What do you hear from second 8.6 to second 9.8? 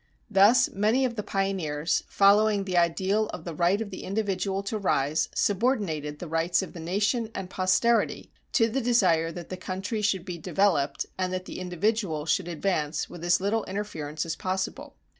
the desire that the